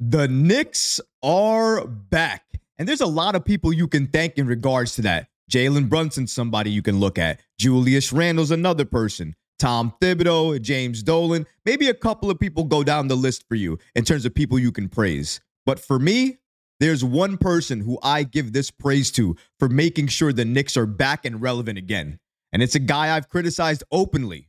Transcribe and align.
The 0.00 0.28
Knicks 0.28 1.00
are 1.24 1.84
back. 1.86 2.44
And 2.78 2.88
there's 2.88 3.00
a 3.00 3.06
lot 3.06 3.34
of 3.34 3.44
people 3.44 3.72
you 3.72 3.88
can 3.88 4.06
thank 4.06 4.38
in 4.38 4.46
regards 4.46 4.94
to 4.94 5.02
that. 5.02 5.26
Jalen 5.50 5.88
Brunson's 5.88 6.32
somebody 6.32 6.70
you 6.70 6.82
can 6.82 7.00
look 7.00 7.18
at. 7.18 7.40
Julius 7.58 8.12
Randle's 8.12 8.52
another 8.52 8.84
person. 8.84 9.34
Tom 9.58 9.92
Thibodeau, 10.00 10.60
James 10.62 11.02
Dolan. 11.02 11.46
Maybe 11.64 11.88
a 11.88 11.94
couple 11.94 12.30
of 12.30 12.38
people 12.38 12.62
go 12.62 12.84
down 12.84 13.08
the 13.08 13.16
list 13.16 13.44
for 13.48 13.56
you 13.56 13.78
in 13.96 14.04
terms 14.04 14.24
of 14.24 14.34
people 14.34 14.56
you 14.56 14.70
can 14.70 14.88
praise. 14.88 15.40
But 15.66 15.80
for 15.80 15.98
me, 15.98 16.38
there's 16.78 17.02
one 17.02 17.36
person 17.36 17.80
who 17.80 17.98
I 18.00 18.22
give 18.22 18.52
this 18.52 18.70
praise 18.70 19.10
to 19.12 19.36
for 19.58 19.68
making 19.68 20.08
sure 20.08 20.32
the 20.32 20.44
Knicks 20.44 20.76
are 20.76 20.86
back 20.86 21.24
and 21.24 21.42
relevant 21.42 21.76
again. 21.76 22.20
And 22.52 22.62
it's 22.62 22.76
a 22.76 22.80
guy 22.80 23.16
I've 23.16 23.28
criticized 23.28 23.82
openly 23.90 24.48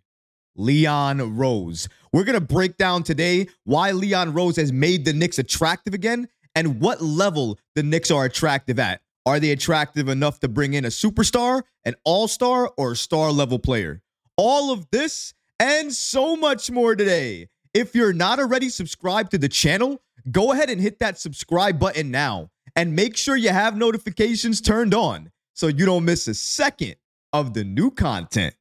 Leon 0.56 1.38
Rose. 1.38 1.88
We're 2.12 2.24
going 2.24 2.40
to 2.40 2.46
break 2.46 2.78
down 2.78 3.04
today 3.04 3.48
why 3.66 3.92
Leon 3.92 4.34
Rose 4.34 4.56
has 4.56 4.74
made 4.74 5.06
the 5.06 5.14
Knicks 5.14 5.40
attractive 5.40 5.94
again 5.94 6.28
and 6.56 6.82
what 6.82 7.02
level 7.02 7.60
the 7.76 7.84
Knicks 7.84 8.12
are 8.12 8.26
attractive 8.26 8.80
at. 8.80 9.02
Are 9.26 9.40
they 9.40 9.52
attractive 9.52 10.10
enough 10.10 10.40
to 10.40 10.48
bring 10.48 10.74
in 10.74 10.86
a 10.86 10.90
superstar, 10.90 11.64
an 11.86 11.96
all 12.04 12.28
star, 12.28 12.72
or 12.78 12.94
a 12.94 12.96
star 12.96 13.32
level 13.32 13.60
player? 13.60 14.02
All 14.38 14.72
of 14.72 14.90
this 14.92 15.34
and 15.60 15.94
so 15.94 16.36
much 16.36 16.72
more 16.72 16.96
today. 16.96 17.50
If 17.74 17.94
you're 17.94 18.14
not 18.14 18.40
already 18.40 18.70
subscribed 18.70 19.32
to 19.32 19.38
the 19.38 19.50
channel, 19.50 20.02
go 20.32 20.52
ahead 20.52 20.70
and 20.70 20.82
hit 20.82 21.00
that 21.00 21.20
subscribe 21.20 21.80
button 21.80 22.10
now 22.10 22.50
and 22.76 22.96
make 22.96 23.18
sure 23.18 23.36
you 23.36 23.50
have 23.50 23.78
notifications 23.78 24.62
turned 24.62 24.94
on 24.94 25.32
so 25.54 25.68
you 25.68 25.86
don't 25.86 26.06
miss 26.06 26.28
a 26.28 26.34
second 26.34 26.96
of 27.34 27.54
the 27.54 27.64
new 27.64 27.92
content. 27.92 28.56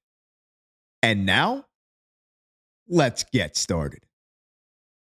And 1.02 1.24
now, 1.24 1.67
let's 2.88 3.24
get 3.24 3.56
started. 3.56 4.04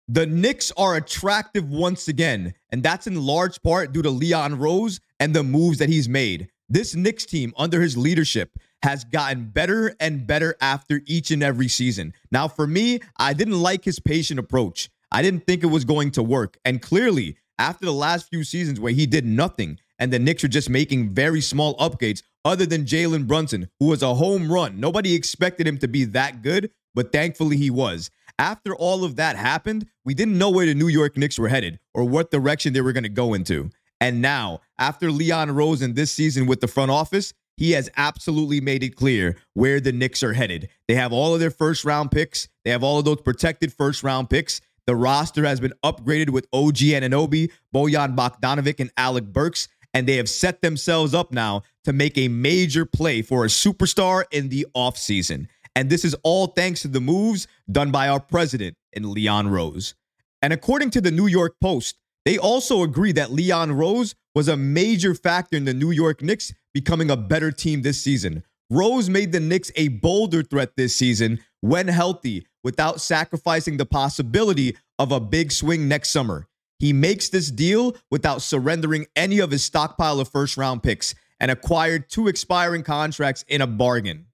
The 0.08 0.26
Knicks 0.26 0.72
are 0.76 0.96
attractive 0.96 1.70
once 1.70 2.08
again, 2.08 2.54
and 2.70 2.82
that's 2.82 3.06
in 3.06 3.22
large 3.22 3.62
part 3.62 3.92
due 3.92 4.02
to 4.02 4.10
Leon 4.10 4.58
Rose 4.58 5.00
and 5.20 5.32
the 5.32 5.44
moves 5.44 5.78
that 5.78 5.88
he's 5.88 6.08
made. 6.08 6.48
This 6.68 6.96
Knicks 6.96 7.24
team, 7.26 7.52
under 7.56 7.80
his 7.80 7.96
leadership, 7.96 8.58
has 8.82 9.04
gotten 9.04 9.50
better 9.50 9.94
and 10.00 10.26
better 10.26 10.56
after 10.60 11.00
each 11.06 11.30
and 11.30 11.42
every 11.42 11.68
season. 11.68 12.12
Now, 12.32 12.48
for 12.48 12.66
me, 12.66 13.00
I 13.18 13.34
didn't 13.34 13.60
like 13.60 13.84
his 13.84 14.00
patient 14.00 14.40
approach. 14.40 14.90
I 15.12 15.22
didn't 15.22 15.46
think 15.46 15.62
it 15.62 15.68
was 15.68 15.84
going 15.84 16.12
to 16.12 16.22
work. 16.22 16.58
And 16.64 16.80
clearly, 16.80 17.36
after 17.58 17.84
the 17.84 17.92
last 17.92 18.28
few 18.28 18.42
seasons 18.42 18.80
where 18.80 18.92
he 18.92 19.06
did 19.06 19.24
nothing 19.24 19.78
and 19.98 20.12
the 20.12 20.18
Knicks 20.18 20.42
were 20.42 20.48
just 20.48 20.70
making 20.70 21.10
very 21.14 21.40
small 21.40 21.76
upgrades, 21.76 22.22
other 22.44 22.64
than 22.64 22.84
Jalen 22.84 23.26
Brunson, 23.26 23.68
who 23.78 23.86
was 23.86 24.02
a 24.02 24.14
home 24.14 24.50
run, 24.50 24.80
nobody 24.80 25.14
expected 25.14 25.66
him 25.66 25.78
to 25.78 25.88
be 25.88 26.04
that 26.06 26.42
good, 26.42 26.70
but 26.94 27.12
thankfully 27.12 27.56
he 27.56 27.70
was. 27.70 28.10
After 28.38 28.74
all 28.74 29.04
of 29.04 29.16
that 29.16 29.36
happened, 29.36 29.86
we 30.04 30.14
didn't 30.14 30.38
know 30.38 30.50
where 30.50 30.66
the 30.66 30.74
New 30.74 30.88
York 30.88 31.16
Knicks 31.16 31.38
were 31.38 31.48
headed 31.48 31.78
or 31.92 32.04
what 32.04 32.30
direction 32.30 32.72
they 32.72 32.80
were 32.80 32.92
going 32.92 33.04
to 33.04 33.10
go 33.10 33.34
into. 33.34 33.70
And 34.00 34.22
now, 34.22 34.60
after 34.78 35.10
Leon 35.10 35.50
Rose 35.50 35.82
in 35.82 35.92
this 35.92 36.10
season 36.10 36.46
with 36.46 36.60
the 36.60 36.68
front 36.68 36.90
office, 36.90 37.34
he 37.58 37.72
has 37.72 37.90
absolutely 37.98 38.62
made 38.62 38.82
it 38.82 38.96
clear 38.96 39.36
where 39.52 39.80
the 39.80 39.92
Knicks 39.92 40.22
are 40.22 40.32
headed. 40.32 40.70
They 40.88 40.94
have 40.94 41.12
all 41.12 41.34
of 41.34 41.40
their 41.40 41.50
first 41.50 41.84
round 41.84 42.10
picks, 42.10 42.48
they 42.64 42.70
have 42.70 42.82
all 42.82 42.98
of 42.98 43.04
those 43.04 43.20
protected 43.20 43.72
first 43.72 44.02
round 44.02 44.30
picks. 44.30 44.62
The 44.86 44.96
roster 44.96 45.44
has 45.44 45.60
been 45.60 45.74
upgraded 45.84 46.30
with 46.30 46.46
OG 46.54 46.76
Anunoby, 46.76 47.52
Bojan 47.74 48.16
Bogdanovic, 48.16 48.80
and 48.80 48.90
Alec 48.96 49.24
Burks, 49.24 49.68
and 49.92 50.06
they 50.06 50.16
have 50.16 50.28
set 50.28 50.62
themselves 50.62 51.12
up 51.12 51.32
now 51.32 51.62
to 51.84 51.92
make 51.92 52.16
a 52.16 52.28
major 52.28 52.86
play 52.86 53.20
for 53.20 53.44
a 53.44 53.48
superstar 53.48 54.24
in 54.30 54.48
the 54.48 54.66
offseason. 54.74 55.46
And 55.80 55.88
this 55.88 56.04
is 56.04 56.14
all 56.24 56.48
thanks 56.48 56.82
to 56.82 56.88
the 56.88 57.00
moves 57.00 57.48
done 57.72 57.90
by 57.90 58.08
our 58.08 58.20
president 58.20 58.76
and 58.92 59.06
Leon 59.06 59.48
Rose. 59.48 59.94
And 60.42 60.52
according 60.52 60.90
to 60.90 61.00
the 61.00 61.10
New 61.10 61.26
York 61.26 61.54
Post, 61.58 61.96
they 62.26 62.36
also 62.36 62.82
agree 62.82 63.12
that 63.12 63.32
Leon 63.32 63.72
Rose 63.72 64.14
was 64.34 64.46
a 64.46 64.58
major 64.58 65.14
factor 65.14 65.56
in 65.56 65.64
the 65.64 65.72
New 65.72 65.90
York 65.90 66.20
Knicks 66.20 66.52
becoming 66.74 67.10
a 67.10 67.16
better 67.16 67.50
team 67.50 67.80
this 67.80 67.98
season. 67.98 68.44
Rose 68.68 69.08
made 69.08 69.32
the 69.32 69.40
Knicks 69.40 69.72
a 69.74 69.88
bolder 69.88 70.42
threat 70.42 70.72
this 70.76 70.94
season 70.94 71.40
when 71.62 71.88
healthy 71.88 72.46
without 72.62 73.00
sacrificing 73.00 73.78
the 73.78 73.86
possibility 73.86 74.76
of 74.98 75.10
a 75.10 75.18
big 75.18 75.50
swing 75.50 75.88
next 75.88 76.10
summer. 76.10 76.46
He 76.78 76.92
makes 76.92 77.30
this 77.30 77.50
deal 77.50 77.96
without 78.10 78.42
surrendering 78.42 79.06
any 79.16 79.38
of 79.38 79.50
his 79.50 79.64
stockpile 79.64 80.20
of 80.20 80.28
first 80.28 80.58
round 80.58 80.82
picks 80.82 81.14
and 81.40 81.50
acquired 81.50 82.10
two 82.10 82.28
expiring 82.28 82.82
contracts 82.82 83.46
in 83.48 83.62
a 83.62 83.66
bargain. 83.66 84.26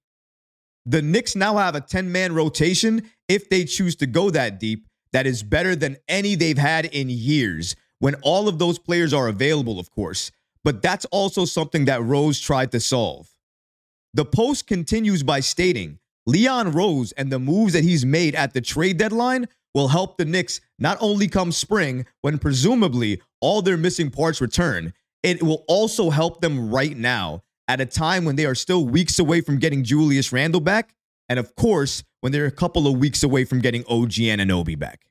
The 0.89 1.01
Knicks 1.01 1.35
now 1.35 1.57
have 1.57 1.75
a 1.75 1.81
10 1.81 2.13
man 2.13 2.33
rotation 2.33 3.11
if 3.27 3.49
they 3.49 3.65
choose 3.65 3.97
to 3.97 4.07
go 4.07 4.29
that 4.29 4.57
deep 4.57 4.87
that 5.11 5.27
is 5.27 5.43
better 5.43 5.75
than 5.75 5.97
any 6.07 6.35
they've 6.35 6.57
had 6.57 6.85
in 6.85 7.09
years 7.09 7.75
when 7.99 8.15
all 8.21 8.47
of 8.47 8.57
those 8.57 8.79
players 8.79 9.13
are 9.13 9.27
available, 9.27 9.81
of 9.81 9.91
course. 9.91 10.31
But 10.63 10.81
that's 10.81 11.03
also 11.05 11.43
something 11.43 11.85
that 11.85 12.03
Rose 12.03 12.39
tried 12.39 12.71
to 12.71 12.79
solve. 12.79 13.27
The 14.13 14.23
Post 14.23 14.65
continues 14.65 15.23
by 15.23 15.41
stating 15.41 15.99
Leon 16.25 16.71
Rose 16.71 17.11
and 17.11 17.29
the 17.29 17.39
moves 17.39 17.73
that 17.73 17.83
he's 17.83 18.05
made 18.05 18.33
at 18.33 18.53
the 18.53 18.61
trade 18.61 18.95
deadline 18.97 19.49
will 19.73 19.89
help 19.89 20.17
the 20.17 20.23
Knicks 20.23 20.61
not 20.79 20.97
only 21.01 21.27
come 21.27 21.51
spring, 21.51 22.05
when 22.21 22.39
presumably 22.39 23.21
all 23.41 23.61
their 23.61 23.77
missing 23.77 24.09
parts 24.09 24.39
return, 24.39 24.93
it 25.21 25.43
will 25.43 25.65
also 25.67 26.11
help 26.11 26.39
them 26.39 26.71
right 26.71 26.95
now 26.95 27.43
at 27.67 27.81
a 27.81 27.85
time 27.85 28.25
when 28.25 28.35
they 28.35 28.45
are 28.45 28.55
still 28.55 28.85
weeks 28.85 29.19
away 29.19 29.41
from 29.41 29.59
getting 29.59 29.83
Julius 29.83 30.31
Randle 30.31 30.61
back. 30.61 30.93
And 31.29 31.39
of 31.39 31.55
course, 31.55 32.03
when 32.21 32.31
they're 32.31 32.45
a 32.45 32.51
couple 32.51 32.87
of 32.87 32.97
weeks 32.97 33.23
away 33.23 33.45
from 33.45 33.59
getting 33.59 33.83
OG 33.87 34.11
Anunoby 34.11 34.77
back. 34.77 35.05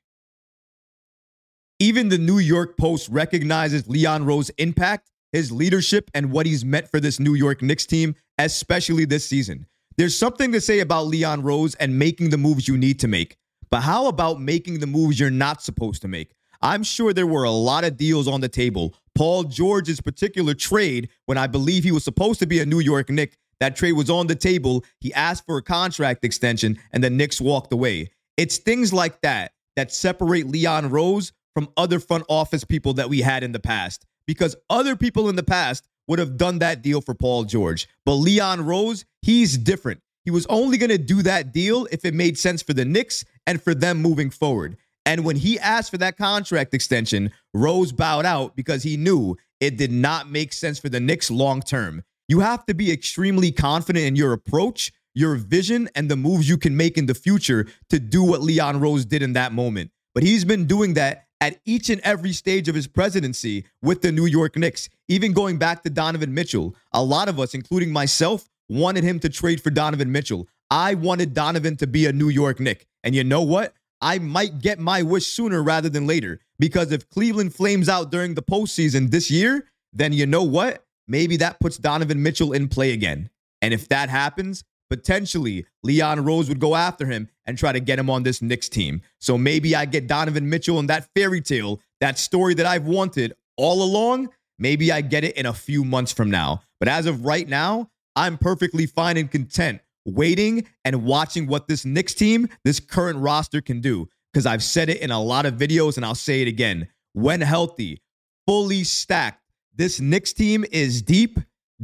Even 1.79 2.09
the 2.09 2.17
New 2.17 2.39
York 2.39 2.75
Post 2.77 3.07
recognizes 3.09 3.87
Leon 3.87 4.25
Rose's 4.25 4.53
impact, 4.57 5.11
his 5.31 5.51
leadership, 5.51 6.09
and 6.15 6.31
what 6.31 6.47
he's 6.47 6.65
meant 6.65 6.89
for 6.89 6.99
this 6.99 7.19
New 7.19 7.35
York 7.35 7.61
Knicks 7.61 7.85
team, 7.85 8.15
especially 8.39 9.05
this 9.05 9.27
season. 9.27 9.67
There's 9.95 10.17
something 10.17 10.51
to 10.51 10.61
say 10.61 10.79
about 10.79 11.07
Leon 11.07 11.43
Rose 11.43 11.75
and 11.75 11.97
making 11.99 12.31
the 12.31 12.37
moves 12.37 12.67
you 12.67 12.77
need 12.77 12.99
to 12.99 13.07
make. 13.07 13.37
But 13.69 13.81
how 13.81 14.07
about 14.07 14.39
making 14.39 14.79
the 14.79 14.87
moves 14.87 15.19
you're 15.19 15.29
not 15.29 15.61
supposed 15.61 16.01
to 16.03 16.07
make? 16.07 16.33
I'm 16.61 16.83
sure 16.83 17.13
there 17.13 17.27
were 17.27 17.43
a 17.43 17.51
lot 17.51 17.83
of 17.83 17.97
deals 17.97 18.27
on 18.27 18.41
the 18.41 18.49
table. 18.49 18.95
Paul 19.15 19.43
George's 19.43 20.01
particular 20.01 20.53
trade, 20.53 21.09
when 21.25 21.37
I 21.37 21.47
believe 21.47 21.83
he 21.83 21.91
was 21.91 22.03
supposed 22.03 22.39
to 22.39 22.45
be 22.45 22.59
a 22.59 22.65
New 22.65 22.79
York 22.79 23.09
Knick, 23.09 23.37
that 23.59 23.75
trade 23.75 23.93
was 23.93 24.09
on 24.09 24.27
the 24.27 24.35
table. 24.35 24.85
He 24.99 25.13
asked 25.13 25.45
for 25.45 25.57
a 25.57 25.63
contract 25.63 26.23
extension, 26.23 26.77
and 26.91 27.03
the 27.03 27.09
Knicks 27.09 27.41
walked 27.41 27.73
away. 27.73 28.11
It's 28.37 28.57
things 28.57 28.93
like 28.93 29.21
that 29.21 29.51
that 29.75 29.91
separate 29.91 30.47
Leon 30.47 30.89
Rose 30.89 31.31
from 31.53 31.69
other 31.77 31.99
front 31.99 32.23
office 32.29 32.63
people 32.63 32.93
that 32.93 33.09
we 33.09 33.21
had 33.21 33.43
in 33.43 33.51
the 33.51 33.59
past 33.59 34.05
because 34.25 34.55
other 34.69 34.95
people 34.95 35.29
in 35.29 35.35
the 35.35 35.43
past 35.43 35.87
would 36.07 36.19
have 36.19 36.37
done 36.37 36.59
that 36.59 36.81
deal 36.81 37.01
for 37.01 37.13
Paul 37.13 37.43
George. 37.43 37.87
But 38.05 38.13
Leon 38.13 38.65
Rose, 38.65 39.05
he's 39.21 39.57
different. 39.57 40.01
He 40.25 40.31
was 40.31 40.45
only 40.47 40.77
going 40.77 40.89
to 40.89 40.97
do 40.97 41.21
that 41.23 41.53
deal 41.53 41.87
if 41.91 42.05
it 42.05 42.13
made 42.13 42.37
sense 42.37 42.61
for 42.61 42.73
the 42.73 42.85
Knicks 42.85 43.23
and 43.45 43.61
for 43.61 43.73
them 43.73 44.01
moving 44.01 44.29
forward. 44.29 44.77
And 45.07 45.23
when 45.23 45.37
he 45.37 45.57
asked 45.57 45.89
for 45.89 45.97
that 45.99 46.17
contract 46.17 46.73
extension, 46.73 47.31
Rose 47.53 47.93
bowed 47.93 48.25
out 48.25 48.57
because 48.57 48.83
he 48.83 48.97
knew 48.97 49.37
it 49.61 49.77
did 49.77 49.89
not 49.89 50.29
make 50.29 50.51
sense 50.51 50.79
for 50.79 50.89
the 50.89 50.99
Knicks 50.99 51.31
long 51.31 51.61
term. 51.61 52.03
You 52.27 52.41
have 52.41 52.65
to 52.65 52.73
be 52.73 52.91
extremely 52.91 53.53
confident 53.53 54.05
in 54.05 54.17
your 54.17 54.33
approach, 54.33 54.91
your 55.15 55.35
vision, 55.35 55.87
and 55.95 56.11
the 56.11 56.17
moves 56.17 56.49
you 56.49 56.57
can 56.57 56.75
make 56.75 56.97
in 56.97 57.05
the 57.05 57.13
future 57.13 57.67
to 57.89 58.01
do 58.01 58.21
what 58.21 58.41
Leon 58.41 58.81
Rose 58.81 59.05
did 59.05 59.21
in 59.21 59.31
that 59.31 59.53
moment. 59.53 59.91
But 60.13 60.23
he's 60.23 60.43
been 60.43 60.65
doing 60.65 60.95
that 60.95 61.27
at 61.39 61.57
each 61.63 61.89
and 61.89 62.01
every 62.01 62.33
stage 62.33 62.67
of 62.67 62.75
his 62.75 62.87
presidency 62.87 63.63
with 63.81 64.01
the 64.01 64.11
New 64.11 64.25
York 64.25 64.57
Knicks, 64.57 64.89
even 65.07 65.31
going 65.31 65.57
back 65.57 65.83
to 65.83 65.89
Donovan 65.89 66.33
Mitchell. 66.33 66.75
A 66.91 67.01
lot 67.01 67.29
of 67.29 67.39
us, 67.39 67.53
including 67.53 67.93
myself, 67.93 68.49
wanted 68.67 69.05
him 69.05 69.21
to 69.21 69.29
trade 69.29 69.63
for 69.63 69.69
Donovan 69.69 70.11
Mitchell. 70.11 70.49
I 70.69 70.95
wanted 70.95 71.33
Donovan 71.33 71.77
to 71.77 71.87
be 71.87 72.07
a 72.07 72.11
New 72.11 72.27
York 72.27 72.59
Knick. 72.59 72.87
And 73.05 73.15
you 73.15 73.23
know 73.23 73.41
what? 73.41 73.73
I 74.01 74.19
might 74.19 74.59
get 74.59 74.79
my 74.79 75.01
wish 75.01 75.27
sooner 75.27 75.63
rather 75.63 75.89
than 75.89 76.07
later 76.07 76.39
because 76.59 76.91
if 76.91 77.09
Cleveland 77.09 77.55
flames 77.55 77.89
out 77.89 78.11
during 78.11 78.35
the 78.35 78.43
postseason 78.43 79.09
this 79.09 79.31
year, 79.31 79.65
then 79.93 80.13
you 80.13 80.25
know 80.25 80.43
what? 80.43 80.85
Maybe 81.07 81.37
that 81.37 81.59
puts 81.59 81.77
Donovan 81.77 82.21
Mitchell 82.21 82.53
in 82.53 82.67
play 82.67 82.91
again. 82.91 83.29
And 83.61 83.73
if 83.73 83.87
that 83.89 84.09
happens, 84.09 84.63
potentially 84.89 85.65
Leon 85.83 86.23
Rose 86.23 86.49
would 86.49 86.59
go 86.59 86.75
after 86.75 87.05
him 87.07 87.29
and 87.45 87.57
try 87.57 87.71
to 87.71 87.79
get 87.79 87.97
him 87.97 88.09
on 88.09 88.23
this 88.23 88.41
Knicks 88.41 88.69
team. 88.69 89.01
So 89.19 89.37
maybe 89.37 89.75
I 89.75 89.85
get 89.85 90.07
Donovan 90.07 90.49
Mitchell 90.49 90.79
and 90.79 90.89
that 90.89 91.09
fairy 91.15 91.41
tale 91.41 91.81
that 91.99 92.19
story 92.19 92.53
that 92.55 92.65
I've 92.65 92.85
wanted 92.85 93.33
all 93.55 93.83
along, 93.83 94.29
maybe 94.59 94.91
I 94.91 95.01
get 95.01 95.23
it 95.23 95.35
in 95.35 95.45
a 95.45 95.53
few 95.53 95.83
months 95.83 96.11
from 96.11 96.29
now. 96.29 96.61
But 96.79 96.89
as 96.89 97.05
of 97.05 97.25
right 97.25 97.47
now, 97.47 97.89
I'm 98.15 98.37
perfectly 98.37 98.85
fine 98.85 99.17
and 99.17 99.29
content 99.29 99.81
waiting 100.07 100.65
and 100.83 101.03
watching 101.03 101.45
what 101.45 101.67
this 101.67 101.85
Knicks 101.85 102.13
team, 102.13 102.47
this 102.63 102.79
current 102.79 103.19
roster 103.19 103.61
can 103.61 103.81
do. 103.81 104.09
Because 104.33 104.45
I've 104.45 104.63
said 104.63 104.89
it 104.89 105.01
in 105.01 105.11
a 105.11 105.21
lot 105.21 105.45
of 105.45 105.55
videos 105.55 105.97
and 105.97 106.05
I'll 106.05 106.15
say 106.15 106.41
it 106.41 106.47
again. 106.47 106.87
When 107.13 107.41
healthy, 107.41 108.01
fully 108.45 108.83
stacked, 108.83 109.41
this 109.75 109.99
Knicks 109.99 110.33
team 110.33 110.65
is 110.71 111.01
deep, 111.01 111.39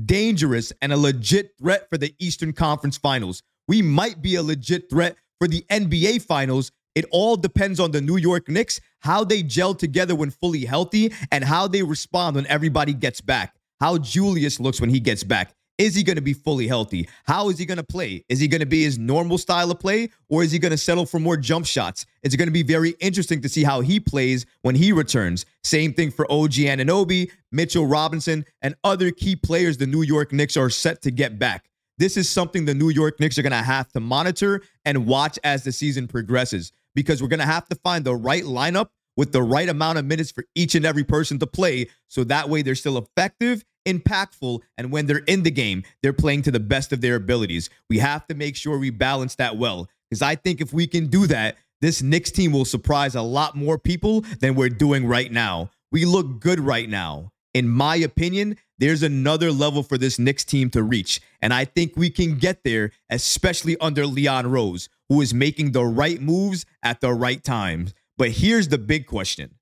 dangerous, 0.05 0.73
and 0.81 0.91
a 0.91 0.97
legit 0.97 1.51
threat 1.59 1.89
for 1.89 1.97
the 1.97 2.15
Eastern 2.19 2.53
Conference 2.53 2.97
Finals. 2.97 3.43
We 3.67 3.81
might 3.81 4.21
be 4.21 4.35
a 4.35 4.43
legit 4.43 4.89
threat 4.89 5.15
for 5.39 5.47
the 5.47 5.65
NBA 5.69 6.23
Finals. 6.23 6.71
It 6.95 7.05
all 7.11 7.35
depends 7.35 7.79
on 7.79 7.91
the 7.91 8.01
New 8.01 8.17
York 8.17 8.49
Knicks, 8.49 8.79
how 8.99 9.23
they 9.23 9.41
gel 9.41 9.73
together 9.73 10.15
when 10.15 10.29
fully 10.31 10.65
healthy, 10.65 11.11
and 11.31 11.43
how 11.43 11.67
they 11.67 11.81
respond 11.81 12.35
when 12.35 12.47
everybody 12.47 12.93
gets 12.93 13.21
back. 13.21 13.55
How 13.79 13.97
Julius 13.97 14.59
looks 14.59 14.79
when 14.79 14.89
he 14.89 14.99
gets 14.99 15.23
back. 15.23 15.55
Is 15.79 15.95
he 15.95 16.03
going 16.03 16.17
to 16.17 16.21
be 16.21 16.33
fully 16.33 16.67
healthy? 16.67 17.09
How 17.23 17.49
is 17.49 17.57
he 17.57 17.65
going 17.65 17.77
to 17.77 17.83
play? 17.83 18.23
Is 18.29 18.39
he 18.39 18.47
going 18.47 18.59
to 18.59 18.67
be 18.67 18.83
his 18.83 18.99
normal 18.99 19.39
style 19.39 19.71
of 19.71 19.79
play 19.79 20.09
or 20.29 20.43
is 20.43 20.51
he 20.51 20.59
going 20.59 20.71
to 20.71 20.77
settle 20.77 21.05
for 21.05 21.19
more 21.19 21.35
jump 21.35 21.65
shots? 21.65 22.05
It's 22.21 22.35
going 22.35 22.47
to 22.47 22.53
be 22.53 22.61
very 22.61 22.91
interesting 22.99 23.41
to 23.41 23.49
see 23.49 23.63
how 23.63 23.81
he 23.81 23.99
plays 23.99 24.45
when 24.61 24.75
he 24.75 24.91
returns. 24.91 25.47
Same 25.63 25.91
thing 25.91 26.11
for 26.11 26.31
OG 26.31 26.51
Anunoby, 26.51 27.31
Mitchell 27.51 27.87
Robinson, 27.87 28.45
and 28.61 28.75
other 28.83 29.09
key 29.09 29.35
players 29.35 29.77
the 29.77 29.87
New 29.87 30.03
York 30.03 30.31
Knicks 30.31 30.57
are 30.57 30.69
set 30.69 31.01
to 31.01 31.11
get 31.11 31.39
back. 31.39 31.65
This 31.97 32.17
is 32.17 32.29
something 32.29 32.65
the 32.65 32.75
New 32.75 32.89
York 32.89 33.19
Knicks 33.19 33.39
are 33.39 33.43
going 33.43 33.51
to 33.51 33.57
have 33.57 33.91
to 33.93 33.99
monitor 33.99 34.61
and 34.85 35.07
watch 35.07 35.39
as 35.43 35.63
the 35.63 35.71
season 35.71 36.07
progresses 36.07 36.71
because 36.93 37.21
we're 37.21 37.27
going 37.29 37.39
to 37.39 37.45
have 37.45 37.67
to 37.69 37.75
find 37.75 38.05
the 38.05 38.15
right 38.15 38.43
lineup 38.43 38.89
with 39.15 39.31
the 39.31 39.41
right 39.41 39.69
amount 39.69 39.97
of 39.97 40.05
minutes 40.05 40.31
for 40.31 40.43
each 40.55 40.75
and 40.75 40.85
every 40.85 41.03
person 41.03 41.39
to 41.39 41.47
play 41.47 41.87
so 42.07 42.23
that 42.23 42.49
way 42.49 42.61
they're 42.61 42.75
still 42.75 42.97
effective 42.97 43.63
impactful, 43.85 44.61
and 44.77 44.91
when 44.91 45.05
they're 45.05 45.17
in 45.17 45.43
the 45.43 45.51
game, 45.51 45.83
they're 46.01 46.13
playing 46.13 46.43
to 46.43 46.51
the 46.51 46.59
best 46.59 46.91
of 46.91 47.01
their 47.01 47.15
abilities. 47.15 47.69
We 47.89 47.99
have 47.99 48.27
to 48.27 48.35
make 48.35 48.55
sure 48.55 48.77
we 48.77 48.89
balance 48.89 49.35
that 49.35 49.57
well 49.57 49.89
because 50.09 50.21
I 50.21 50.35
think 50.35 50.61
if 50.61 50.73
we 50.73 50.87
can 50.87 51.07
do 51.07 51.27
that, 51.27 51.57
this 51.81 52.01
Knicks 52.01 52.31
team 52.31 52.51
will 52.51 52.65
surprise 52.65 53.15
a 53.15 53.21
lot 53.21 53.55
more 53.55 53.77
people 53.77 54.21
than 54.39 54.55
we're 54.55 54.69
doing 54.69 55.05
right 55.05 55.31
now. 55.31 55.69
We 55.91 56.05
look 56.05 56.39
good 56.39 56.59
right 56.59 56.89
now. 56.89 57.31
In 57.53 57.67
my 57.67 57.97
opinion, 57.97 58.57
there's 58.79 59.03
another 59.03 59.51
level 59.51 59.83
for 59.83 59.97
this 59.97 60.17
Knicks 60.17 60.43
team 60.43 60.69
to 60.71 60.81
reach, 60.81 61.21
and 61.41 61.53
I 61.53 61.65
think 61.65 61.93
we 61.95 62.09
can 62.09 62.37
get 62.37 62.63
there, 62.63 62.91
especially 63.09 63.77
under 63.79 64.05
Leon 64.05 64.47
Rose, 64.47 64.89
who 65.09 65.21
is 65.21 65.33
making 65.33 65.71
the 65.71 65.83
right 65.83 66.21
moves 66.21 66.65
at 66.81 67.01
the 67.01 67.13
right 67.13 67.43
times. 67.43 67.93
But 68.17 68.31
here's 68.31 68.69
the 68.69 68.77
big 68.77 69.05
question 69.05 69.55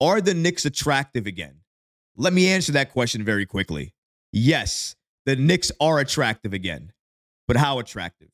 Are 0.00 0.20
the 0.20 0.34
Knicks 0.34 0.64
attractive 0.64 1.26
again? 1.26 1.61
Let 2.16 2.32
me 2.34 2.48
answer 2.48 2.72
that 2.72 2.92
question 2.92 3.24
very 3.24 3.46
quickly. 3.46 3.94
Yes, 4.32 4.96
the 5.24 5.34
Knicks 5.34 5.72
are 5.80 5.98
attractive 5.98 6.52
again, 6.52 6.92
but 7.48 7.56
how 7.56 7.78
attractive? 7.78 8.28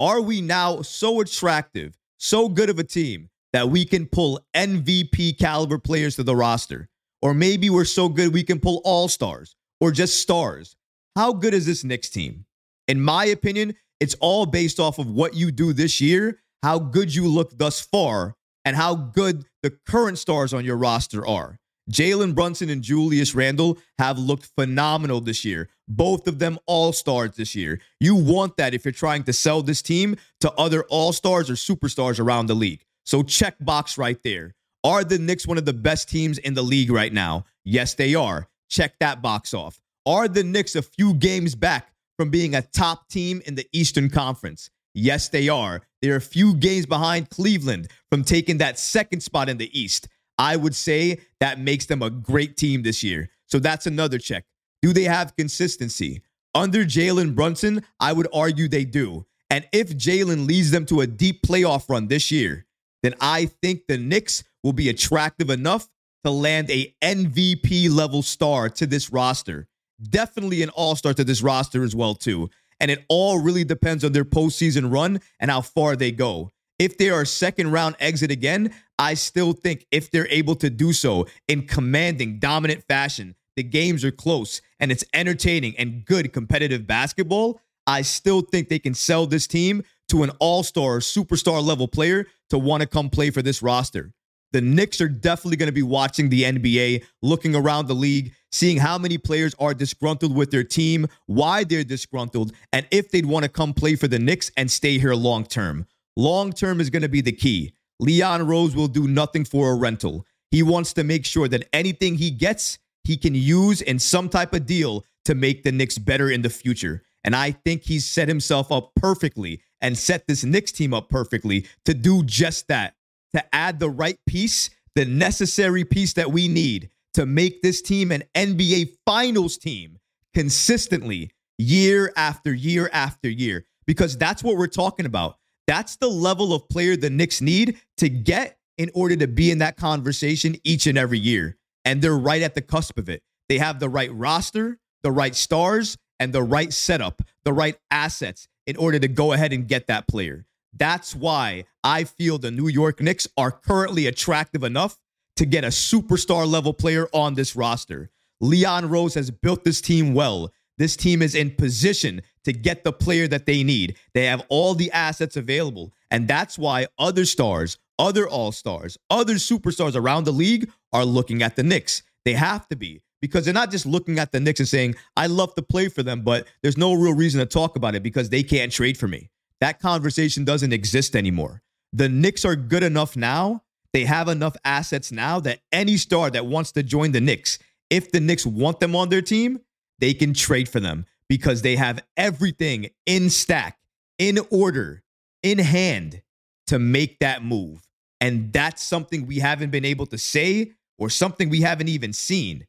Are 0.00 0.20
we 0.20 0.40
now 0.40 0.82
so 0.82 1.20
attractive, 1.20 1.96
so 2.18 2.48
good 2.48 2.68
of 2.68 2.80
a 2.80 2.84
team 2.84 3.30
that 3.52 3.68
we 3.68 3.84
can 3.84 4.06
pull 4.06 4.40
MVP 4.56 5.38
caliber 5.38 5.78
players 5.78 6.16
to 6.16 6.24
the 6.24 6.34
roster? 6.34 6.88
Or 7.20 7.32
maybe 7.32 7.70
we're 7.70 7.84
so 7.84 8.08
good 8.08 8.32
we 8.32 8.42
can 8.42 8.58
pull 8.58 8.80
all 8.84 9.06
stars 9.06 9.54
or 9.80 9.92
just 9.92 10.20
stars. 10.20 10.74
How 11.14 11.32
good 11.32 11.54
is 11.54 11.66
this 11.66 11.84
Knicks 11.84 12.10
team? 12.10 12.46
In 12.88 13.00
my 13.00 13.26
opinion, 13.26 13.76
it's 14.00 14.16
all 14.20 14.46
based 14.46 14.80
off 14.80 14.98
of 14.98 15.08
what 15.08 15.34
you 15.34 15.52
do 15.52 15.72
this 15.72 16.00
year, 16.00 16.40
how 16.64 16.80
good 16.80 17.14
you 17.14 17.28
look 17.28 17.56
thus 17.56 17.80
far, 17.80 18.34
and 18.64 18.74
how 18.74 18.96
good 18.96 19.44
the 19.62 19.70
current 19.86 20.18
stars 20.18 20.52
on 20.52 20.64
your 20.64 20.76
roster 20.76 21.24
are. 21.24 21.60
Jalen 21.90 22.34
Brunson 22.34 22.70
and 22.70 22.82
Julius 22.82 23.34
Randle 23.34 23.78
have 23.98 24.18
looked 24.18 24.50
phenomenal 24.56 25.20
this 25.20 25.44
year. 25.44 25.68
Both 25.88 26.28
of 26.28 26.38
them 26.38 26.58
all 26.66 26.92
stars 26.92 27.36
this 27.36 27.54
year. 27.54 27.80
You 27.98 28.14
want 28.14 28.56
that 28.56 28.72
if 28.72 28.84
you're 28.84 28.92
trying 28.92 29.24
to 29.24 29.32
sell 29.32 29.62
this 29.62 29.82
team 29.82 30.16
to 30.40 30.52
other 30.52 30.84
all 30.84 31.12
stars 31.12 31.50
or 31.50 31.54
superstars 31.54 32.20
around 32.20 32.46
the 32.46 32.54
league. 32.54 32.84
So, 33.04 33.22
check 33.22 33.56
box 33.60 33.98
right 33.98 34.18
there. 34.22 34.54
Are 34.84 35.02
the 35.02 35.18
Knicks 35.18 35.46
one 35.46 35.58
of 35.58 35.64
the 35.64 35.72
best 35.72 36.08
teams 36.08 36.38
in 36.38 36.54
the 36.54 36.62
league 36.62 36.90
right 36.90 37.12
now? 37.12 37.46
Yes, 37.64 37.94
they 37.94 38.14
are. 38.14 38.48
Check 38.68 38.98
that 39.00 39.20
box 39.20 39.52
off. 39.52 39.80
Are 40.06 40.28
the 40.28 40.44
Knicks 40.44 40.76
a 40.76 40.82
few 40.82 41.14
games 41.14 41.54
back 41.54 41.92
from 42.16 42.30
being 42.30 42.54
a 42.54 42.62
top 42.62 43.08
team 43.08 43.42
in 43.44 43.54
the 43.56 43.66
Eastern 43.72 44.08
Conference? 44.08 44.70
Yes, 44.94 45.28
they 45.28 45.48
are. 45.48 45.82
They're 46.00 46.16
a 46.16 46.20
few 46.20 46.54
games 46.54 46.86
behind 46.86 47.30
Cleveland 47.30 47.88
from 48.10 48.24
taking 48.24 48.58
that 48.58 48.78
second 48.78 49.20
spot 49.20 49.48
in 49.48 49.56
the 49.56 49.78
East. 49.78 50.08
I 50.38 50.56
would 50.56 50.74
say 50.74 51.20
that 51.40 51.60
makes 51.60 51.86
them 51.86 52.02
a 52.02 52.10
great 52.10 52.56
team 52.56 52.82
this 52.82 53.02
year. 53.02 53.30
So 53.46 53.58
that's 53.58 53.86
another 53.86 54.18
check. 54.18 54.44
Do 54.80 54.92
they 54.92 55.04
have 55.04 55.36
consistency? 55.36 56.22
Under 56.54 56.84
Jalen 56.84 57.34
Brunson, 57.34 57.84
I 58.00 58.12
would 58.12 58.28
argue 58.32 58.68
they 58.68 58.84
do. 58.84 59.26
And 59.50 59.66
if 59.72 59.90
Jalen 59.90 60.46
leads 60.46 60.70
them 60.70 60.86
to 60.86 61.02
a 61.02 61.06
deep 61.06 61.42
playoff 61.42 61.88
run 61.88 62.08
this 62.08 62.30
year, 62.30 62.66
then 63.02 63.14
I 63.20 63.46
think 63.46 63.86
the 63.86 63.98
Knicks 63.98 64.44
will 64.62 64.72
be 64.72 64.88
attractive 64.88 65.50
enough 65.50 65.88
to 66.24 66.30
land 66.30 66.70
a 66.70 66.94
MVP 67.02 67.90
level 67.90 68.22
star 68.22 68.68
to 68.70 68.86
this 68.86 69.12
roster. 69.12 69.68
Definitely 70.02 70.62
an 70.62 70.70
all-star 70.70 71.14
to 71.14 71.24
this 71.24 71.42
roster 71.42 71.84
as 71.84 71.94
well, 71.94 72.14
too. 72.14 72.48
And 72.80 72.90
it 72.90 73.04
all 73.08 73.38
really 73.38 73.64
depends 73.64 74.04
on 74.04 74.12
their 74.12 74.24
postseason 74.24 74.92
run 74.92 75.20
and 75.38 75.50
how 75.50 75.60
far 75.60 75.96
they 75.96 76.12
go. 76.12 76.50
If 76.78 76.98
they 76.98 77.10
are 77.10 77.24
second 77.24 77.70
round 77.70 77.96
exit 78.00 78.30
again, 78.30 78.74
I 79.02 79.14
still 79.14 79.52
think 79.52 79.84
if 79.90 80.12
they're 80.12 80.28
able 80.28 80.54
to 80.54 80.70
do 80.70 80.92
so 80.92 81.26
in 81.48 81.66
commanding, 81.66 82.38
dominant 82.38 82.84
fashion, 82.84 83.34
the 83.56 83.64
games 83.64 84.04
are 84.04 84.12
close 84.12 84.62
and 84.78 84.92
it's 84.92 85.02
entertaining 85.12 85.74
and 85.76 86.04
good 86.04 86.32
competitive 86.32 86.86
basketball, 86.86 87.60
I 87.84 88.02
still 88.02 88.42
think 88.42 88.68
they 88.68 88.78
can 88.78 88.94
sell 88.94 89.26
this 89.26 89.48
team 89.48 89.82
to 90.10 90.22
an 90.22 90.30
all 90.38 90.62
star, 90.62 90.98
superstar 90.98 91.60
level 91.60 91.88
player 91.88 92.26
to 92.50 92.58
want 92.58 92.82
to 92.82 92.86
come 92.86 93.10
play 93.10 93.30
for 93.30 93.42
this 93.42 93.60
roster. 93.60 94.12
The 94.52 94.60
Knicks 94.60 95.00
are 95.00 95.08
definitely 95.08 95.56
going 95.56 95.66
to 95.66 95.72
be 95.72 95.82
watching 95.82 96.28
the 96.28 96.44
NBA, 96.44 97.04
looking 97.22 97.56
around 97.56 97.88
the 97.88 97.94
league, 97.94 98.32
seeing 98.52 98.76
how 98.76 98.98
many 98.98 99.18
players 99.18 99.52
are 99.58 99.74
disgruntled 99.74 100.32
with 100.32 100.52
their 100.52 100.62
team, 100.62 101.08
why 101.26 101.64
they're 101.64 101.82
disgruntled, 101.82 102.52
and 102.72 102.86
if 102.92 103.10
they'd 103.10 103.26
want 103.26 103.42
to 103.42 103.48
come 103.48 103.74
play 103.74 103.96
for 103.96 104.06
the 104.06 104.20
Knicks 104.20 104.52
and 104.56 104.70
stay 104.70 105.00
here 105.00 105.14
long 105.14 105.44
term. 105.44 105.86
Long 106.16 106.52
term 106.52 106.80
is 106.80 106.88
going 106.88 107.02
to 107.02 107.08
be 107.08 107.20
the 107.20 107.32
key. 107.32 107.72
Leon 108.02 108.44
Rose 108.48 108.74
will 108.74 108.88
do 108.88 109.06
nothing 109.06 109.44
for 109.44 109.70
a 109.70 109.76
rental. 109.76 110.26
He 110.50 110.60
wants 110.60 110.92
to 110.94 111.04
make 111.04 111.24
sure 111.24 111.46
that 111.46 111.68
anything 111.72 112.16
he 112.16 112.32
gets, 112.32 112.80
he 113.04 113.16
can 113.16 113.32
use 113.32 113.80
in 113.80 114.00
some 114.00 114.28
type 114.28 114.52
of 114.52 114.66
deal 114.66 115.04
to 115.24 115.36
make 115.36 115.62
the 115.62 115.70
Knicks 115.70 115.98
better 115.98 116.28
in 116.28 116.42
the 116.42 116.50
future. 116.50 117.04
And 117.22 117.36
I 117.36 117.52
think 117.52 117.84
he's 117.84 118.04
set 118.04 118.26
himself 118.26 118.72
up 118.72 118.90
perfectly 118.96 119.62
and 119.80 119.96
set 119.96 120.26
this 120.26 120.42
Knicks 120.42 120.72
team 120.72 120.92
up 120.92 121.08
perfectly 121.10 121.66
to 121.84 121.94
do 121.94 122.24
just 122.24 122.66
that, 122.66 122.96
to 123.36 123.54
add 123.54 123.78
the 123.78 123.88
right 123.88 124.18
piece, 124.26 124.70
the 124.96 125.04
necessary 125.04 125.84
piece 125.84 126.14
that 126.14 126.32
we 126.32 126.48
need 126.48 126.90
to 127.14 127.24
make 127.24 127.62
this 127.62 127.80
team 127.80 128.10
an 128.10 128.24
NBA 128.34 128.96
Finals 129.06 129.56
team 129.58 130.00
consistently 130.34 131.30
year 131.56 132.12
after 132.16 132.52
year 132.52 132.90
after 132.92 133.30
year. 133.30 133.64
Because 133.86 134.18
that's 134.18 134.42
what 134.42 134.56
we're 134.56 134.66
talking 134.66 135.06
about. 135.06 135.36
That's 135.66 135.96
the 135.96 136.08
level 136.08 136.52
of 136.54 136.68
player 136.68 136.96
the 136.96 137.10
Knicks 137.10 137.40
need 137.40 137.80
to 137.98 138.08
get 138.08 138.58
in 138.78 138.90
order 138.94 139.16
to 139.16 139.28
be 139.28 139.50
in 139.50 139.58
that 139.58 139.76
conversation 139.76 140.56
each 140.64 140.86
and 140.86 140.98
every 140.98 141.18
year. 141.18 141.56
And 141.84 142.00
they're 142.00 142.16
right 142.16 142.42
at 142.42 142.54
the 142.54 142.62
cusp 142.62 142.98
of 142.98 143.08
it. 143.08 143.22
They 143.48 143.58
have 143.58 143.80
the 143.80 143.88
right 143.88 144.12
roster, 144.12 144.78
the 145.02 145.12
right 145.12 145.34
stars, 145.34 145.96
and 146.18 146.32
the 146.32 146.42
right 146.42 146.72
setup, 146.72 147.22
the 147.44 147.52
right 147.52 147.76
assets 147.90 148.48
in 148.66 148.76
order 148.76 148.98
to 148.98 149.08
go 149.08 149.32
ahead 149.32 149.52
and 149.52 149.66
get 149.66 149.88
that 149.88 150.06
player. 150.06 150.46
That's 150.72 151.14
why 151.14 151.64
I 151.84 152.04
feel 152.04 152.38
the 152.38 152.50
New 152.50 152.68
York 152.68 153.00
Knicks 153.00 153.28
are 153.36 153.50
currently 153.50 154.06
attractive 154.06 154.62
enough 154.62 154.98
to 155.36 155.44
get 155.44 155.64
a 155.64 155.68
superstar 155.68 156.46
level 156.46 156.72
player 156.72 157.08
on 157.12 157.34
this 157.34 157.56
roster. 157.56 158.10
Leon 158.40 158.88
Rose 158.88 159.14
has 159.14 159.30
built 159.30 159.64
this 159.64 159.80
team 159.80 160.14
well. 160.14 160.52
This 160.78 160.96
team 160.96 161.22
is 161.22 161.34
in 161.34 161.50
position 161.50 162.22
to 162.44 162.52
get 162.52 162.84
the 162.84 162.92
player 162.92 163.28
that 163.28 163.46
they 163.46 163.62
need. 163.62 163.96
They 164.14 164.26
have 164.26 164.44
all 164.48 164.74
the 164.74 164.90
assets 164.92 165.36
available. 165.36 165.92
And 166.10 166.28
that's 166.28 166.58
why 166.58 166.86
other 166.98 167.24
stars, 167.24 167.78
other 167.98 168.28
all 168.28 168.52
stars, 168.52 168.98
other 169.10 169.34
superstars 169.34 169.96
around 169.96 170.24
the 170.24 170.32
league 170.32 170.70
are 170.92 171.04
looking 171.04 171.42
at 171.42 171.56
the 171.56 171.62
Knicks. 171.62 172.02
They 172.24 172.34
have 172.34 172.68
to 172.68 172.76
be 172.76 173.02
because 173.20 173.44
they're 173.44 173.54
not 173.54 173.70
just 173.70 173.86
looking 173.86 174.18
at 174.18 174.32
the 174.32 174.40
Knicks 174.40 174.60
and 174.60 174.68
saying, 174.68 174.96
I 175.16 175.26
love 175.28 175.54
to 175.54 175.62
play 175.62 175.88
for 175.88 176.02
them, 176.02 176.22
but 176.22 176.46
there's 176.62 176.76
no 176.76 176.92
real 176.92 177.14
reason 177.14 177.40
to 177.40 177.46
talk 177.46 177.76
about 177.76 177.94
it 177.94 178.02
because 178.02 178.28
they 178.28 178.42
can't 178.42 178.72
trade 178.72 178.98
for 178.98 179.08
me. 179.08 179.30
That 179.60 179.78
conversation 179.80 180.44
doesn't 180.44 180.72
exist 180.72 181.14
anymore. 181.14 181.62
The 181.92 182.08
Knicks 182.08 182.44
are 182.44 182.56
good 182.56 182.82
enough 182.82 183.16
now. 183.16 183.62
They 183.92 184.04
have 184.04 184.28
enough 184.28 184.56
assets 184.64 185.12
now 185.12 185.38
that 185.40 185.60
any 185.70 185.96
star 185.96 186.30
that 186.30 186.46
wants 186.46 186.72
to 186.72 186.82
join 186.82 187.12
the 187.12 187.20
Knicks, 187.20 187.58
if 187.90 188.10
the 188.10 188.20
Knicks 188.20 188.44
want 188.46 188.80
them 188.80 188.96
on 188.96 189.08
their 189.08 189.22
team, 189.22 189.60
they 189.98 190.14
can 190.14 190.34
trade 190.34 190.68
for 190.68 190.80
them 190.80 191.06
because 191.32 191.62
they 191.62 191.76
have 191.76 191.98
everything 192.14 192.90
in 193.06 193.30
stack, 193.30 193.78
in 194.18 194.38
order, 194.50 195.02
in 195.42 195.58
hand 195.58 196.20
to 196.66 196.78
make 196.78 197.20
that 197.20 197.42
move. 197.42 197.88
And 198.20 198.52
that's 198.52 198.82
something 198.82 199.26
we 199.26 199.38
haven't 199.38 199.70
been 199.70 199.86
able 199.86 200.04
to 200.08 200.18
say 200.18 200.72
or 200.98 201.08
something 201.08 201.48
we 201.48 201.62
haven't 201.62 201.88
even 201.88 202.12
seen. 202.12 202.66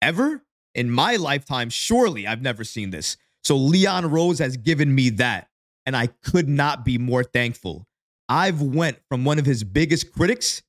Ever? 0.00 0.44
In 0.72 0.88
my 0.88 1.16
lifetime, 1.16 1.68
surely 1.68 2.28
I've 2.28 2.42
never 2.42 2.62
seen 2.62 2.90
this. 2.90 3.16
So 3.42 3.56
Leon 3.56 4.08
Rose 4.08 4.38
has 4.38 4.56
given 4.56 4.94
me 4.94 5.08
that, 5.10 5.48
and 5.84 5.96
I 5.96 6.06
could 6.06 6.48
not 6.48 6.84
be 6.84 6.96
more 6.96 7.24
thankful. 7.24 7.88
I've 8.28 8.62
went 8.62 9.00
from 9.08 9.24
one 9.24 9.40
of 9.40 9.46
his 9.46 9.64
biggest 9.64 10.12
critics 10.12 10.62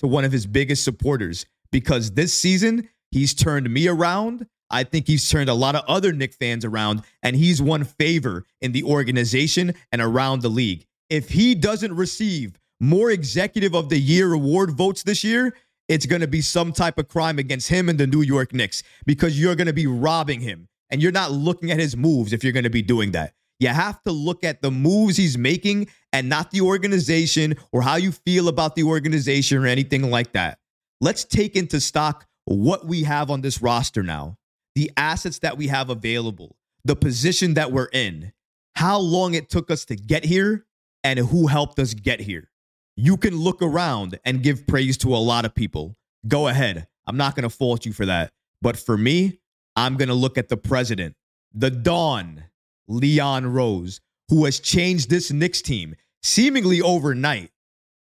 to 0.00 0.08
one 0.08 0.24
of 0.24 0.32
his 0.32 0.48
biggest 0.48 0.82
supporters 0.82 1.46
because 1.70 2.10
this 2.10 2.34
season 2.34 2.88
he's 3.12 3.34
turned 3.34 3.72
me 3.72 3.86
around. 3.86 4.48
I 4.70 4.84
think 4.84 5.06
he's 5.06 5.28
turned 5.28 5.48
a 5.48 5.54
lot 5.54 5.74
of 5.74 5.84
other 5.86 6.12
Knick 6.12 6.34
fans 6.34 6.64
around, 6.64 7.02
and 7.22 7.36
he's 7.36 7.62
won 7.62 7.84
favor 7.84 8.44
in 8.60 8.72
the 8.72 8.82
organization 8.82 9.74
and 9.92 10.02
around 10.02 10.42
the 10.42 10.48
league. 10.48 10.86
If 11.08 11.30
he 11.30 11.54
doesn't 11.54 11.94
receive 11.94 12.58
more 12.80 13.10
executive 13.10 13.74
of 13.74 13.88
the 13.88 13.98
year 13.98 14.32
award 14.32 14.72
votes 14.72 15.02
this 15.02 15.22
year, 15.22 15.54
it's 15.88 16.06
going 16.06 16.20
to 16.20 16.28
be 16.28 16.40
some 16.40 16.72
type 16.72 16.98
of 16.98 17.08
crime 17.08 17.38
against 17.38 17.68
him 17.68 17.88
and 17.88 17.98
the 17.98 18.06
New 18.06 18.22
York 18.22 18.52
Knicks 18.52 18.82
because 19.04 19.40
you're 19.40 19.54
going 19.54 19.68
to 19.68 19.72
be 19.72 19.86
robbing 19.86 20.40
him 20.40 20.68
and 20.90 21.00
you're 21.00 21.12
not 21.12 21.30
looking 21.30 21.70
at 21.70 21.78
his 21.78 21.96
moves 21.96 22.32
if 22.32 22.42
you're 22.42 22.52
going 22.52 22.64
to 22.64 22.70
be 22.70 22.82
doing 22.82 23.12
that. 23.12 23.34
You 23.58 23.68
have 23.68 24.02
to 24.02 24.12
look 24.12 24.44
at 24.44 24.60
the 24.62 24.70
moves 24.70 25.16
he's 25.16 25.38
making 25.38 25.88
and 26.12 26.28
not 26.28 26.50
the 26.50 26.60
organization 26.60 27.56
or 27.72 27.82
how 27.82 27.96
you 27.96 28.12
feel 28.12 28.48
about 28.48 28.74
the 28.74 28.82
organization 28.82 29.58
or 29.58 29.66
anything 29.66 30.10
like 30.10 30.32
that. 30.32 30.58
Let's 31.00 31.24
take 31.24 31.56
into 31.56 31.80
stock 31.80 32.26
what 32.44 32.86
we 32.86 33.04
have 33.04 33.30
on 33.30 33.40
this 33.40 33.62
roster 33.62 34.02
now, 34.02 34.36
the 34.76 34.92
assets 34.96 35.40
that 35.40 35.56
we 35.56 35.66
have 35.68 35.90
available, 35.90 36.54
the 36.84 36.94
position 36.94 37.54
that 37.54 37.72
we're 37.72 37.88
in, 37.92 38.32
how 38.76 38.98
long 38.98 39.34
it 39.34 39.48
took 39.48 39.70
us 39.70 39.86
to 39.86 39.96
get 39.96 40.24
here, 40.24 40.66
and 41.02 41.18
who 41.18 41.46
helped 41.46 41.78
us 41.78 41.94
get 41.94 42.20
here. 42.20 42.50
You 42.94 43.16
can 43.16 43.34
look 43.36 43.62
around 43.62 44.18
and 44.24 44.42
give 44.42 44.66
praise 44.66 44.98
to 44.98 45.14
a 45.14 45.18
lot 45.18 45.46
of 45.46 45.54
people. 45.54 45.96
Go 46.28 46.48
ahead. 46.48 46.86
I'm 47.06 47.16
not 47.16 47.34
going 47.34 47.44
to 47.44 47.50
fault 47.50 47.86
you 47.86 47.92
for 47.92 48.06
that. 48.06 48.32
But 48.60 48.76
for 48.76 48.98
me, 48.98 49.40
I'm 49.76 49.96
going 49.96 50.08
to 50.08 50.14
look 50.14 50.36
at 50.36 50.48
the 50.48 50.56
president, 50.56 51.14
the 51.54 51.70
Don, 51.70 52.44
Leon 52.86 53.46
Rose, 53.46 54.00
who 54.28 54.44
has 54.44 54.60
changed 54.60 55.08
this 55.08 55.30
Knicks 55.30 55.62
team 55.62 55.94
seemingly 56.22 56.82
overnight 56.82 57.50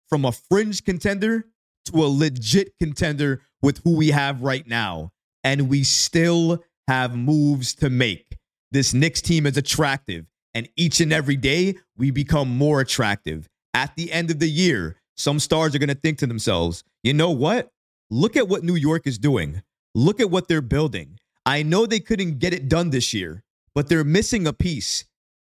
from 0.09 0.25
a 0.25 0.33
fringe 0.33 0.85
contender 0.85 1.47
to 1.87 2.05
a 2.05 2.09
legit 2.09 2.77
contender 2.79 3.41
with 3.63 3.81
who 3.85 3.97
we 3.97 4.09
have 4.09 4.43
right 4.43 4.67
now. 4.67 5.13
And 5.45 5.69
we 5.69 5.85
still 5.85 6.63
have 6.89 7.17
moves 7.17 7.75
to 7.77 7.91
make. 7.91 8.37
This 8.73 8.95
Knicks 8.95 9.23
team 9.23 9.47
is 9.47 9.57
attractive. 9.57 10.27
And 10.55 10.69
each 10.77 11.01
and 11.01 11.13
every 11.13 11.37
day, 11.37 11.77
we 11.97 12.11
become 12.11 12.49
more 12.49 12.81
attractive 12.81 13.49
at 13.75 13.95
the 13.97 14.13
end 14.13 14.31
of 14.31 14.39
the 14.39 14.49
year, 14.49 14.97
some 15.17 15.39
stars 15.39 15.75
are 15.75 15.79
going 15.79 15.89
to 15.89 15.95
think 15.95 16.19
to 16.19 16.27
themselves, 16.27 16.85
you 17.03 17.15
know 17.15 17.31
what? 17.31 17.71
Look 18.11 18.37
at 18.37 18.49
what 18.49 18.65
New 18.65 18.75
York 18.75 19.07
is 19.07 19.19
doing. 19.19 19.63
Look 19.95 20.21
at 20.21 20.31
what 20.31 20.49
they're 20.49 20.61
building. 20.61 21.19
I 21.47 21.63
know 21.63 21.87
they 21.87 22.01
couldn't 22.01 22.39
get 22.39 22.55
it 22.55 22.69
done 22.69 22.91
this 22.91 23.15
year, 23.15 23.43
but 23.75 23.89
they're 23.89 24.05
missing 24.05 24.47
a 24.47 24.53
piece. 24.53 25.05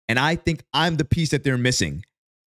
And 0.10 0.20
I 0.20 0.36
think 0.36 0.64
I'm 0.74 0.98
the 0.98 1.06
piece 1.06 1.30
that 1.30 1.44
they're 1.44 1.58
missing. 1.58 2.06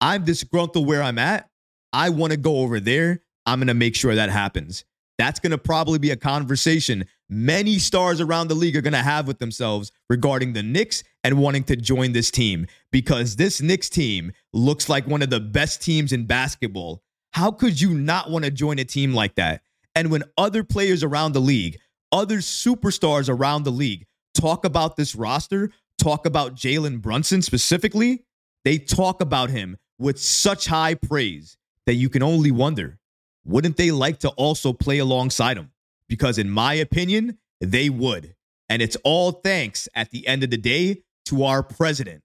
I'm 0.00 0.25
disgruntled 0.25 0.87
where 0.87 1.02
I'm 1.02 1.19
at. 1.19 1.49
I 1.93 2.11
want 2.11 2.33
to 2.33 2.37
go 2.37 2.59
over 2.59 2.81
there. 2.81 3.23
I'm 3.47 3.59
going 3.59 3.69
to 3.69 3.75
make 3.75 3.95
sure 3.95 4.14
that 4.14 4.31
happens. 4.31 4.85
That's 5.19 5.40
going 5.40 5.52
to 5.52 5.59
probably 5.59 5.99
be 5.99 6.11
a 6.11 6.16
conversation 6.16 7.05
many 7.28 7.78
stars 7.78 8.21
around 8.21 8.49
the 8.49 8.54
league 8.54 8.76
are 8.76 8.83
going 8.83 8.92
to 8.92 8.99
have 8.99 9.26
with 9.26 9.38
themselves 9.38 9.92
regarding 10.09 10.52
the 10.52 10.62
Knicks 10.62 11.02
and 11.25 11.38
wanting 11.38 11.64
to 11.64 11.76
join 11.76 12.12
this 12.12 12.30
team 12.30 12.66
because 12.92 13.37
this 13.37 13.61
Knicks 13.61 13.88
team 13.88 14.33
looks 14.52 14.88
like 14.88 15.06
one 15.06 15.23
of 15.23 15.30
the 15.30 15.40
best 15.40 15.83
teams 15.83 16.12
in 16.12 16.26
basketball. 16.26 17.02
How 17.33 17.50
could 17.50 17.80
you 17.80 17.95
not 17.95 18.30
want 18.30 18.45
to 18.45 18.50
join 18.50 18.78
a 18.78 18.85
team 18.85 19.12
like 19.14 19.35
that? 19.35 19.62
And 19.95 20.11
when 20.11 20.25
other 20.38 20.62
players 20.62 21.02
around 21.02 21.33
the 21.33 21.40
league, 21.40 21.78
other 22.12 22.38
superstars 22.38 23.28
around 23.28 23.64
the 23.64 23.73
league 23.73 24.06
talk 24.35 24.64
about 24.64 24.97
this 24.97 25.14
roster, 25.14 25.71
talk 25.99 26.26
about 26.26 26.54
Jalen 26.54 27.00
Brunson 27.00 27.42
specifically, 27.42 28.25
they 28.64 28.78
talk 28.78 29.21
about 29.21 29.50
him 29.50 29.76
with 29.99 30.21
such 30.21 30.66
high 30.66 30.95
praise 30.95 31.56
that 31.87 31.95
you 31.95 32.09
can 32.09 32.23
only 32.23 32.50
wonder 32.50 32.99
wouldn't 33.45 33.76
they 33.76 33.92
like 33.92 34.18
to 34.18 34.28
also 34.30 34.73
play 34.73 34.99
alongside 34.99 35.56
him? 35.56 35.71
Because, 36.08 36.38
in 36.38 36.50
my 36.50 36.75
opinion, 36.75 37.38
they 37.60 37.88
would. 37.90 38.34
And 38.68 38.82
it's 38.82 38.96
all 39.04 39.32
thanks 39.32 39.88
at 39.94 40.10
the 40.10 40.26
end 40.26 40.42
of 40.42 40.50
the 40.50 40.56
day 40.56 41.02
to 41.26 41.44
our 41.44 41.62
president, 41.62 42.22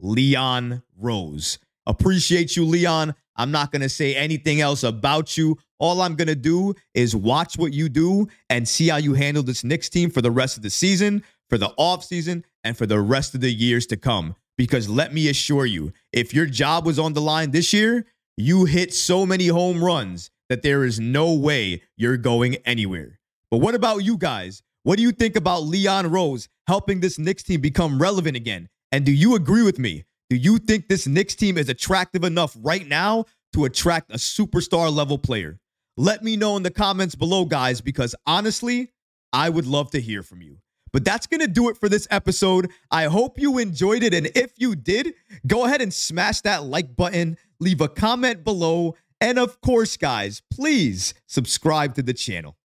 Leon 0.00 0.82
Rose. 0.96 1.58
Appreciate 1.86 2.56
you, 2.56 2.64
Leon. 2.64 3.14
I'm 3.36 3.50
not 3.50 3.70
going 3.70 3.82
to 3.82 3.88
say 3.88 4.14
anything 4.14 4.60
else 4.60 4.82
about 4.82 5.36
you. 5.36 5.56
All 5.78 6.00
I'm 6.00 6.16
going 6.16 6.28
to 6.28 6.34
do 6.34 6.74
is 6.92 7.14
watch 7.14 7.56
what 7.56 7.72
you 7.72 7.88
do 7.88 8.28
and 8.50 8.68
see 8.68 8.88
how 8.88 8.96
you 8.96 9.14
handle 9.14 9.42
this 9.42 9.62
Knicks 9.62 9.88
team 9.88 10.10
for 10.10 10.20
the 10.20 10.30
rest 10.30 10.56
of 10.56 10.64
the 10.64 10.70
season, 10.70 11.22
for 11.48 11.56
the 11.56 11.70
offseason, 11.78 12.42
and 12.64 12.76
for 12.76 12.84
the 12.84 13.00
rest 13.00 13.34
of 13.34 13.40
the 13.40 13.50
years 13.50 13.86
to 13.86 13.96
come. 13.96 14.34
Because 14.56 14.88
let 14.88 15.14
me 15.14 15.28
assure 15.28 15.66
you, 15.66 15.92
if 16.12 16.34
your 16.34 16.46
job 16.46 16.84
was 16.84 16.98
on 16.98 17.12
the 17.12 17.20
line 17.20 17.52
this 17.52 17.72
year, 17.72 18.06
you 18.36 18.64
hit 18.64 18.92
so 18.92 19.24
many 19.24 19.46
home 19.46 19.82
runs 19.82 20.30
that 20.48 20.62
there 20.62 20.84
is 20.84 20.98
no 20.98 21.32
way 21.32 21.82
you're 21.96 22.16
going 22.16 22.56
anywhere. 22.64 23.18
But 23.50 23.58
what 23.58 23.74
about 23.74 24.04
you 24.04 24.16
guys? 24.16 24.62
What 24.82 24.96
do 24.96 25.02
you 25.02 25.12
think 25.12 25.36
about 25.36 25.64
Leon 25.64 26.10
Rose 26.10 26.48
helping 26.66 27.00
this 27.00 27.18
Knicks 27.18 27.42
team 27.42 27.60
become 27.60 28.00
relevant 28.00 28.36
again? 28.36 28.68
And 28.92 29.04
do 29.04 29.12
you 29.12 29.34
agree 29.34 29.62
with 29.62 29.78
me? 29.78 30.04
Do 30.30 30.36
you 30.36 30.58
think 30.58 30.88
this 30.88 31.06
Knicks 31.06 31.34
team 31.34 31.56
is 31.58 31.68
attractive 31.68 32.24
enough 32.24 32.56
right 32.60 32.86
now 32.86 33.24
to 33.54 33.64
attract 33.64 34.10
a 34.10 34.18
superstar 34.18 34.94
level 34.94 35.18
player? 35.18 35.58
Let 35.96 36.22
me 36.22 36.36
know 36.36 36.56
in 36.56 36.62
the 36.62 36.70
comments 36.70 37.14
below, 37.14 37.44
guys, 37.44 37.80
because 37.80 38.14
honestly, 38.26 38.92
I 39.32 39.48
would 39.50 39.66
love 39.66 39.90
to 39.92 40.00
hear 40.00 40.22
from 40.22 40.42
you. 40.42 40.58
But 40.92 41.04
that's 41.04 41.26
going 41.26 41.40
to 41.40 41.48
do 41.48 41.68
it 41.68 41.76
for 41.76 41.88
this 41.88 42.08
episode. 42.10 42.70
I 42.90 43.04
hope 43.04 43.38
you 43.38 43.58
enjoyed 43.58 44.02
it. 44.02 44.14
And 44.14 44.26
if 44.34 44.52
you 44.56 44.74
did, 44.74 45.14
go 45.46 45.64
ahead 45.64 45.82
and 45.82 45.92
smash 45.92 46.40
that 46.42 46.64
like 46.64 46.96
button, 46.96 47.36
leave 47.60 47.80
a 47.80 47.88
comment 47.88 48.44
below, 48.44 48.94
and 49.20 49.38
of 49.38 49.60
course, 49.60 49.96
guys, 49.96 50.42
please 50.50 51.14
subscribe 51.26 51.94
to 51.94 52.02
the 52.02 52.14
channel. 52.14 52.56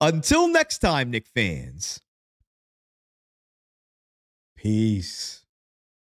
Until 0.00 0.48
next 0.48 0.78
time, 0.78 1.10
Knick 1.10 1.26
fans. 1.26 2.00
Peace. 4.56 5.43